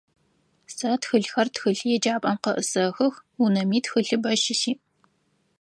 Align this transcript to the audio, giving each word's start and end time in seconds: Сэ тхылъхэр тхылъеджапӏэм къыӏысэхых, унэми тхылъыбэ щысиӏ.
Сэ 0.75 0.89
тхылъхэр 1.01 1.47
тхылъеджапӏэм 1.53 2.37
къыӏысэхых, 2.43 3.15
унэми 3.43 3.79
тхылъыбэ 3.83 4.31
щысиӏ. 4.41 4.81